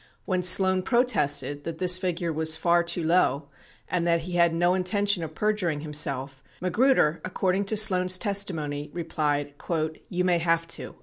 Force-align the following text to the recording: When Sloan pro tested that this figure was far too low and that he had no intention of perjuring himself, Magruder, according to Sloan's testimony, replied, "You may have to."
When 0.25 0.41
Sloan 0.41 0.81
pro 0.81 1.03
tested 1.03 1.63
that 1.63 1.77
this 1.77 1.99
figure 1.99 2.33
was 2.33 2.57
far 2.57 2.81
too 2.81 3.03
low 3.03 3.49
and 3.87 4.07
that 4.07 4.21
he 4.21 4.31
had 4.31 4.51
no 4.51 4.73
intention 4.73 5.21
of 5.23 5.35
perjuring 5.35 5.81
himself, 5.81 6.41
Magruder, 6.59 7.21
according 7.23 7.65
to 7.65 7.77
Sloan's 7.77 8.17
testimony, 8.17 8.89
replied, 8.95 9.53
"You 10.09 10.23
may 10.23 10.39
have 10.39 10.67
to." 10.69 10.95